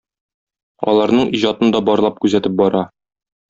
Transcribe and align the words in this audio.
Аларның 0.93 1.29
иҗатын 1.41 1.77
да 1.77 1.83
барлап 1.91 2.21
күзәтеп 2.25 2.61
бара. 2.65 2.83